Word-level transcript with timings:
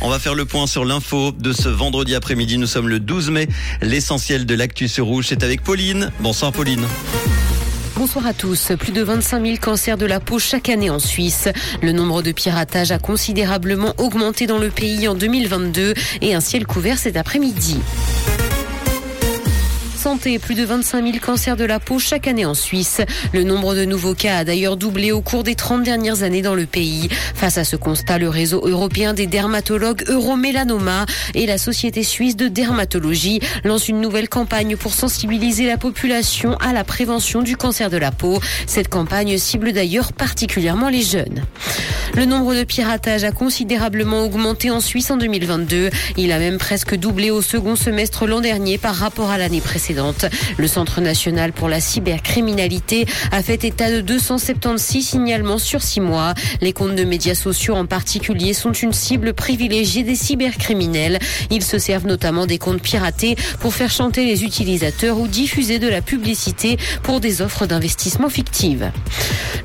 On 0.00 0.10
va 0.10 0.18
faire 0.18 0.34
le 0.34 0.44
point 0.44 0.66
sur 0.66 0.84
l'info 0.84 1.30
de 1.30 1.52
ce 1.52 1.68
vendredi 1.68 2.16
après-midi. 2.16 2.58
Nous 2.58 2.66
sommes 2.66 2.88
le 2.88 2.98
12 2.98 3.30
mai. 3.30 3.46
L'essentiel 3.80 4.44
de 4.44 4.56
l'actu 4.56 4.88
sur 4.88 5.06
rouge, 5.06 5.26
c'est 5.28 5.44
avec 5.44 5.62
Pauline. 5.62 6.10
Bonsoir 6.18 6.50
Pauline. 6.50 6.84
Bonsoir 7.94 8.26
à 8.26 8.34
tous. 8.34 8.72
Plus 8.76 8.90
de 8.90 9.04
25 9.04 9.46
000 9.46 9.56
cancers 9.58 9.98
de 9.98 10.04
la 10.04 10.18
peau 10.18 10.40
chaque 10.40 10.68
année 10.68 10.90
en 10.90 10.98
Suisse. 10.98 11.48
Le 11.80 11.92
nombre 11.92 12.22
de 12.22 12.32
piratages 12.32 12.90
a 12.90 12.98
considérablement 12.98 13.94
augmenté 13.98 14.48
dans 14.48 14.58
le 14.58 14.68
pays 14.68 15.06
en 15.06 15.14
2022 15.14 15.94
et 16.22 16.34
un 16.34 16.40
ciel 16.40 16.66
couvert 16.66 16.98
cet 16.98 17.16
après-midi 17.16 17.78
santé, 19.96 20.38
plus 20.38 20.54
de 20.54 20.64
25 20.64 21.04
000 21.04 21.18
cancers 21.24 21.56
de 21.56 21.64
la 21.64 21.80
peau 21.80 21.98
chaque 21.98 22.28
année 22.28 22.44
en 22.44 22.54
Suisse. 22.54 23.00
Le 23.32 23.42
nombre 23.42 23.74
de 23.74 23.84
nouveaux 23.84 24.14
cas 24.14 24.38
a 24.38 24.44
d'ailleurs 24.44 24.76
doublé 24.76 25.10
au 25.10 25.22
cours 25.22 25.42
des 25.42 25.54
30 25.54 25.82
dernières 25.82 26.22
années 26.22 26.42
dans 26.42 26.54
le 26.54 26.66
pays. 26.66 27.08
Face 27.34 27.56
à 27.56 27.64
ce 27.64 27.76
constat, 27.76 28.18
le 28.18 28.28
réseau 28.28 28.66
européen 28.66 29.14
des 29.14 29.26
dermatologues 29.26 30.04
Euromélanoma 30.08 31.06
et 31.34 31.46
la 31.46 31.56
Société 31.56 32.02
suisse 32.02 32.36
de 32.36 32.48
dermatologie 32.48 33.40
lancent 33.64 33.88
une 33.88 34.00
nouvelle 34.00 34.28
campagne 34.28 34.76
pour 34.76 34.92
sensibiliser 34.92 35.66
la 35.66 35.78
population 35.78 36.56
à 36.58 36.72
la 36.72 36.84
prévention 36.84 37.42
du 37.42 37.56
cancer 37.56 37.88
de 37.88 37.96
la 37.96 38.12
peau. 38.12 38.38
Cette 38.66 38.88
campagne 38.88 39.38
cible 39.38 39.72
d'ailleurs 39.72 40.12
particulièrement 40.12 40.90
les 40.90 41.02
jeunes. 41.02 41.42
Le 42.14 42.24
nombre 42.24 42.54
de 42.54 42.64
piratages 42.64 43.24
a 43.24 43.32
considérablement 43.32 44.24
augmenté 44.24 44.70
en 44.70 44.80
Suisse 44.80 45.10
en 45.10 45.16
2022. 45.16 45.90
Il 46.16 46.32
a 46.32 46.38
même 46.38 46.58
presque 46.58 46.94
doublé 46.96 47.30
au 47.30 47.42
second 47.42 47.76
semestre 47.76 48.26
l'an 48.26 48.40
dernier 48.40 48.78
par 48.78 48.94
rapport 48.94 49.30
à 49.30 49.38
l'année 49.38 49.60
précédente. 49.60 49.85
Le 50.58 50.66
Centre 50.66 51.00
national 51.00 51.52
pour 51.52 51.68
la 51.68 51.80
cybercriminalité 51.80 53.06
a 53.32 53.42
fait 53.42 53.64
état 53.64 53.90
de 53.90 54.00
276 54.00 55.02
signalements 55.02 55.58
sur 55.58 55.82
six 55.82 56.00
mois. 56.00 56.34
Les 56.60 56.72
comptes 56.72 56.94
de 56.94 57.04
médias 57.04 57.34
sociaux 57.34 57.74
en 57.74 57.86
particulier 57.86 58.52
sont 58.52 58.72
une 58.72 58.92
cible 58.92 59.32
privilégiée 59.32 60.02
des 60.02 60.16
cybercriminels. 60.16 61.18
Ils 61.50 61.64
se 61.64 61.78
servent 61.78 62.06
notamment 62.06 62.46
des 62.46 62.58
comptes 62.58 62.82
piratés 62.82 63.36
pour 63.60 63.74
faire 63.74 63.90
chanter 63.90 64.24
les 64.24 64.44
utilisateurs 64.44 65.18
ou 65.18 65.28
diffuser 65.28 65.78
de 65.78 65.88
la 65.88 66.02
publicité 66.02 66.78
pour 67.02 67.20
des 67.20 67.42
offres 67.42 67.66
d'investissement 67.66 68.28
fictives. 68.28 68.90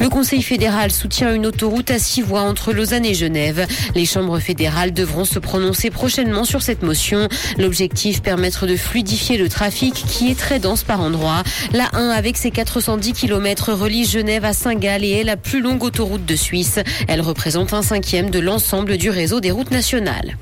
Le 0.00 0.08
Conseil 0.08 0.42
fédéral 0.42 0.90
soutient 0.90 1.34
une 1.34 1.46
autoroute 1.46 1.90
à 1.90 1.98
six 1.98 2.22
voies 2.22 2.42
entre 2.42 2.72
Lausanne 2.72 3.04
et 3.04 3.14
Genève. 3.14 3.66
Les 3.94 4.06
chambres 4.06 4.38
fédérales 4.38 4.92
devront 4.92 5.24
se 5.24 5.38
prononcer 5.38 5.90
prochainement 5.90 6.44
sur 6.44 6.62
cette 6.62 6.82
motion. 6.82 7.28
L'objectif 7.58 8.22
permettre 8.22 8.66
de 8.66 8.76
fluidifier 8.76 9.36
le 9.36 9.48
trafic 9.48 10.04
qui 10.10 10.30
est 10.30 10.38
très 10.38 10.58
dense 10.58 10.82
par 10.82 11.00
endroits. 11.00 11.42
La 11.72 11.88
1 11.92 12.10
avec 12.10 12.36
ses 12.36 12.50
410 12.50 13.12
km 13.12 13.72
relie 13.72 14.04
Genève 14.04 14.44
à 14.44 14.52
Saint-Gall 14.52 15.04
et 15.04 15.20
est 15.20 15.24
la 15.24 15.36
plus 15.36 15.60
longue 15.60 15.84
autoroute 15.84 16.26
de 16.26 16.36
Suisse. 16.36 16.80
Elle 17.08 17.20
représente 17.20 17.72
un 17.72 17.82
cinquième 17.82 18.28
de 18.30 18.40
l'ensemble 18.40 18.96
du 18.96 19.08
réseau 19.08 19.40
des 19.40 19.52
routes 19.52 19.70
nationales. 19.70 20.36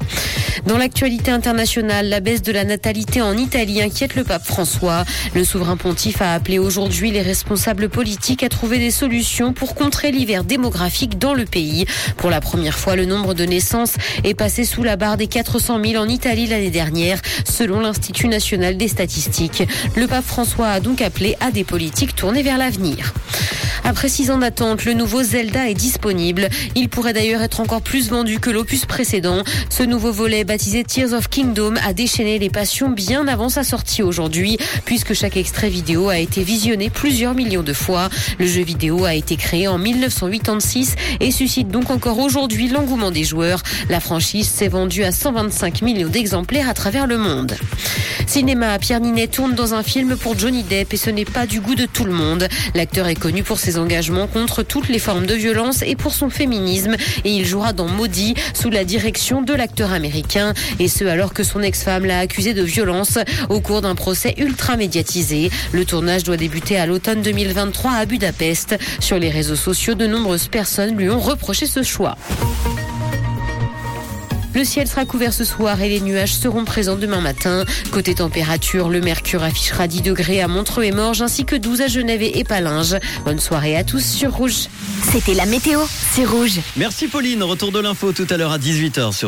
Dans 0.66 0.76
l'actualité 0.76 1.30
internationale, 1.30 2.08
la 2.08 2.20
baisse 2.20 2.42
de 2.42 2.52
la 2.52 2.64
natalité 2.64 3.22
en 3.22 3.36
Italie 3.36 3.80
inquiète 3.82 4.14
le 4.14 4.24
pape 4.24 4.44
François. 4.44 5.04
Le 5.34 5.44
souverain 5.44 5.76
pontife 5.76 6.20
a 6.20 6.34
appelé 6.34 6.58
aujourd'hui 6.58 7.10
les 7.10 7.22
responsables 7.22 7.88
politiques 7.88 8.42
à 8.42 8.48
trouver 8.48 8.78
des 8.78 8.90
solutions 8.90 9.52
pour 9.52 9.74
contrer 9.74 10.10
l'hiver 10.10 10.44
démographique 10.44 11.18
dans 11.18 11.34
le 11.34 11.44
pays. 11.44 11.86
Pour 12.16 12.30
la 12.30 12.40
première 12.40 12.78
fois, 12.78 12.96
le 12.96 13.04
nombre 13.04 13.34
de 13.34 13.44
naissances 13.44 13.94
est 14.24 14.34
passé 14.34 14.64
sous 14.64 14.82
la 14.82 14.96
barre 14.96 15.16
des 15.16 15.26
400 15.26 15.80
000 15.84 16.02
en 16.02 16.08
Italie 16.08 16.46
l'année 16.46 16.70
dernière, 16.70 17.20
selon 17.44 17.80
l'Institut 17.80 18.28
national 18.28 18.76
des 18.76 18.88
statistiques. 18.88 19.62
Le 19.96 20.06
pape 20.06 20.24
François 20.24 20.68
a 20.68 20.80
donc 20.80 21.02
appelé 21.02 21.36
à 21.40 21.50
des 21.50 21.64
politiques 21.64 22.14
tournées 22.14 22.42
vers 22.42 22.58
l'avenir. 22.58 23.14
Après 23.88 24.10
six 24.10 24.30
ans 24.30 24.36
d'attente, 24.36 24.84
le 24.84 24.92
nouveau 24.92 25.22
Zelda 25.22 25.66
est 25.66 25.72
disponible. 25.72 26.50
Il 26.74 26.90
pourrait 26.90 27.14
d'ailleurs 27.14 27.40
être 27.40 27.60
encore 27.60 27.80
plus 27.80 28.10
vendu 28.10 28.38
que 28.38 28.50
l'opus 28.50 28.84
précédent. 28.84 29.42
Ce 29.70 29.82
nouveau 29.82 30.12
volet 30.12 30.44
baptisé 30.44 30.84
Tears 30.84 31.14
of 31.14 31.30
Kingdom 31.30 31.72
a 31.82 31.94
déchaîné 31.94 32.38
les 32.38 32.50
passions 32.50 32.90
bien 32.90 33.26
avant 33.26 33.48
sa 33.48 33.64
sortie 33.64 34.02
aujourd'hui, 34.02 34.58
puisque 34.84 35.14
chaque 35.14 35.38
extrait 35.38 35.70
vidéo 35.70 36.10
a 36.10 36.18
été 36.18 36.42
visionné 36.42 36.90
plusieurs 36.90 37.32
millions 37.32 37.62
de 37.62 37.72
fois. 37.72 38.10
Le 38.38 38.46
jeu 38.46 38.62
vidéo 38.62 39.06
a 39.06 39.14
été 39.14 39.36
créé 39.36 39.68
en 39.68 39.78
1986 39.78 40.94
et 41.20 41.30
suscite 41.30 41.68
donc 41.68 41.88
encore 41.88 42.18
aujourd'hui 42.18 42.68
l'engouement 42.68 43.10
des 43.10 43.24
joueurs. 43.24 43.62
La 43.88 44.00
franchise 44.00 44.50
s'est 44.50 44.68
vendue 44.68 45.04
à 45.04 45.12
125 45.12 45.80
millions 45.80 46.10
d'exemplaires 46.10 46.68
à 46.68 46.74
travers 46.74 47.06
le 47.06 47.16
monde. 47.16 47.56
Cinéma, 48.26 48.78
Pierre 48.78 49.00
Ninet 49.00 49.28
tourne 49.28 49.54
dans 49.54 49.72
un 49.72 49.82
film 49.82 50.14
pour 50.14 50.38
Johnny 50.38 50.62
Depp 50.62 50.92
et 50.92 50.98
ce 50.98 51.08
n'est 51.08 51.24
pas 51.24 51.46
du 51.46 51.62
goût 51.62 51.74
de 51.74 51.86
tout 51.86 52.04
le 52.04 52.12
monde. 52.12 52.46
L'acteur 52.74 53.06
est 53.06 53.14
connu 53.14 53.42
pour 53.42 53.58
contre 54.32 54.62
toutes 54.62 54.88
les 54.88 54.98
formes 54.98 55.26
de 55.26 55.34
violence 55.34 55.82
et 55.82 55.94
pour 55.94 56.12
son 56.12 56.30
féminisme 56.30 56.96
et 57.24 57.30
il 57.30 57.46
jouera 57.46 57.72
dans 57.72 57.86
Maudit 57.86 58.34
sous 58.54 58.70
la 58.70 58.84
direction 58.84 59.42
de 59.42 59.52
l'acteur 59.54 59.92
américain 59.92 60.52
et 60.80 60.88
ce 60.88 61.04
alors 61.04 61.32
que 61.32 61.44
son 61.44 61.62
ex-femme 61.62 62.04
l'a 62.04 62.18
accusé 62.18 62.54
de 62.54 62.62
violence 62.62 63.18
au 63.48 63.60
cours 63.60 63.82
d'un 63.82 63.94
procès 63.94 64.34
ultra 64.38 64.76
médiatisé. 64.76 65.50
Le 65.72 65.84
tournage 65.84 66.24
doit 66.24 66.36
débuter 66.36 66.76
à 66.76 66.86
l'automne 66.86 67.22
2023 67.22 67.92
à 67.92 68.06
Budapest. 68.06 68.76
Sur 69.00 69.18
les 69.18 69.30
réseaux 69.30 69.56
sociaux, 69.56 69.94
de 69.94 70.06
nombreuses 70.06 70.48
personnes 70.48 70.96
lui 70.96 71.08
ont 71.10 71.20
reproché 71.20 71.66
ce 71.66 71.82
choix. 71.82 72.16
Le 74.58 74.64
ciel 74.64 74.88
sera 74.88 75.04
couvert 75.04 75.32
ce 75.32 75.44
soir 75.44 75.80
et 75.82 75.88
les 75.88 76.00
nuages 76.00 76.34
seront 76.34 76.64
présents 76.64 76.96
demain 76.96 77.20
matin. 77.20 77.64
Côté 77.92 78.16
température, 78.16 78.88
le 78.88 79.00
mercure 79.00 79.44
affichera 79.44 79.86
10 79.86 80.02
degrés 80.02 80.40
à 80.40 80.48
Montreux 80.48 80.82
et 80.82 80.90
Morges 80.90 81.22
ainsi 81.22 81.44
que 81.44 81.54
12 81.54 81.82
à 81.82 81.86
Genève 81.86 82.22
et 82.24 82.42
Palinges. 82.42 82.96
Bonne 83.24 83.38
soirée 83.38 83.76
à 83.76 83.84
tous 83.84 84.04
sur 84.04 84.34
Rouge. 84.34 84.66
C'était 85.12 85.34
la 85.34 85.46
météo, 85.46 85.82
c'est 86.12 86.24
Rouge. 86.24 86.58
Merci 86.76 87.06
Pauline, 87.06 87.44
retour 87.44 87.70
de 87.70 87.78
l'info 87.78 88.12
tout 88.12 88.26
à 88.30 88.36
l'heure 88.36 88.50
à 88.50 88.58
18h 88.58 89.16
sur 89.16 89.26